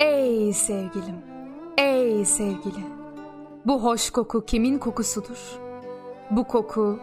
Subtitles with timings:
[0.00, 1.16] Ey sevgilim,
[1.78, 2.84] ey sevgili.
[3.66, 5.58] Bu hoş koku kimin kokusudur?
[6.30, 6.98] Bu koku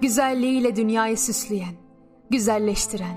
[0.00, 1.74] güzelliğiyle dünyayı süsleyen,
[2.30, 3.16] güzelleştiren,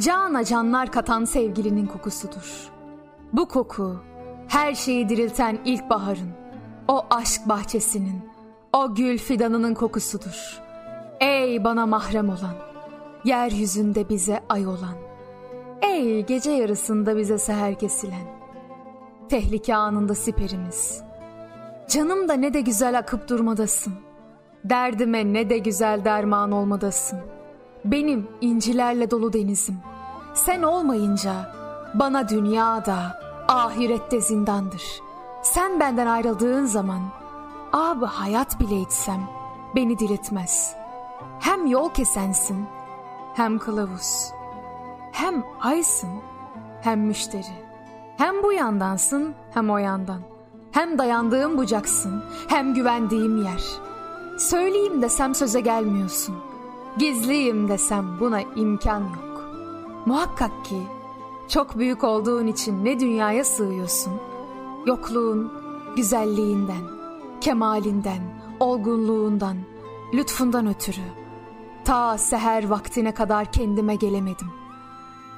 [0.00, 2.70] cana canlar katan sevgilinin kokusudur.
[3.32, 3.96] Bu koku
[4.48, 6.30] her şeyi dirilten ilkbaharın,
[6.88, 8.20] o aşk bahçesinin,
[8.72, 10.60] o gül fidanının kokusudur.
[11.20, 12.54] Ey bana mahrem olan,
[13.24, 14.96] yeryüzünde bize ay olan,
[15.82, 18.43] ey gece yarısında bize seher kesilen,
[19.28, 21.02] tehlike anında siperimiz.
[21.88, 23.94] Canım da ne de güzel akıp durmadasın.
[24.64, 27.18] Derdime ne de güzel derman olmadasın.
[27.84, 29.78] Benim incilerle dolu denizim.
[30.34, 31.52] Sen olmayınca
[31.94, 34.82] bana dünya da ahirette zindandır.
[35.42, 37.00] Sen benden ayrıldığın zaman
[37.72, 39.20] abi hayat bile içsem
[39.76, 40.76] beni diriltmez.
[41.40, 42.66] Hem yol kesensin
[43.34, 44.30] hem kılavuz.
[45.12, 46.10] Hem aysın
[46.82, 47.63] hem müşteri.
[48.16, 50.20] Hem bu yandansın hem o yandan.
[50.72, 53.62] Hem dayandığım bucaksın hem güvendiğim yer.
[54.38, 56.34] Söyleyeyim desem söze gelmiyorsun.
[56.98, 59.44] Gizliyim desem buna imkan yok.
[60.06, 60.82] Muhakkak ki
[61.48, 64.12] çok büyük olduğun için ne dünyaya sığıyorsun.
[64.86, 65.52] Yokluğun
[65.96, 66.82] güzelliğinden,
[67.40, 68.20] kemalinden,
[68.60, 69.56] olgunluğundan,
[70.14, 71.04] lütfundan ötürü.
[71.84, 74.63] Ta seher vaktine kadar kendime gelemedim.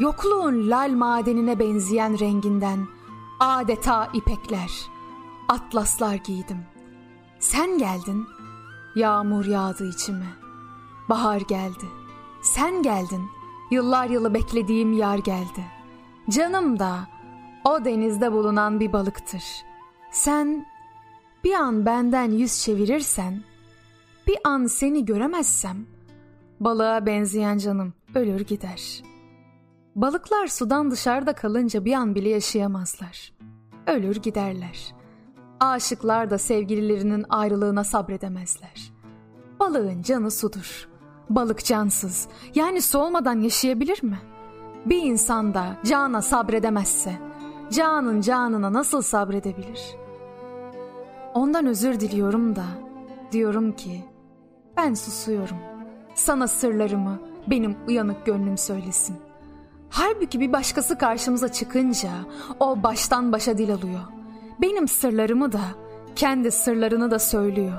[0.00, 2.86] Yokluğun lal madenine benzeyen renginden
[3.40, 4.70] adeta ipekler,
[5.48, 6.58] atlaslar giydim.
[7.38, 8.26] Sen geldin,
[8.94, 10.26] yağmur yağdı içime.
[11.08, 11.84] Bahar geldi,
[12.42, 13.22] sen geldin,
[13.70, 15.64] yıllar yılı beklediğim yar geldi.
[16.30, 17.08] Canım da
[17.64, 19.44] o denizde bulunan bir balıktır.
[20.10, 20.66] Sen
[21.44, 23.42] bir an benden yüz çevirirsen,
[24.26, 25.86] bir an seni göremezsem,
[26.60, 29.09] balığa benzeyen canım ölür gider.
[29.94, 33.32] Balıklar sudan dışarıda kalınca bir an bile yaşayamazlar.
[33.86, 34.94] Ölür giderler.
[35.60, 38.92] Aşıklar da sevgililerinin ayrılığına sabredemezler.
[39.60, 40.88] Balığın canı sudur.
[41.30, 44.18] Balık cansız, yani su olmadan yaşayabilir mi?
[44.86, 47.18] Bir insan da cana sabredemezse,
[47.70, 49.80] canın canına nasıl sabredebilir?
[51.34, 52.64] Ondan özür diliyorum da,
[53.32, 54.04] diyorum ki,
[54.76, 55.56] ben susuyorum.
[56.14, 59.29] Sana sırlarımı benim uyanık gönlüm söylesin.
[59.90, 62.10] Halbuki bir başkası karşımıza çıkınca
[62.60, 64.00] o baştan başa dil alıyor.
[64.60, 65.60] Benim sırlarımı da,
[66.16, 67.78] kendi sırlarını da söylüyor.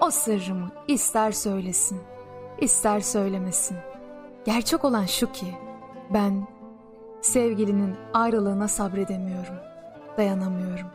[0.00, 2.00] O sırrımı ister söylesin,
[2.60, 3.76] ister söylemesin.
[4.44, 5.46] Gerçek olan şu ki
[6.10, 6.46] ben
[7.20, 9.54] sevgilinin ayrılığına sabredemiyorum,
[10.16, 10.86] dayanamıyorum.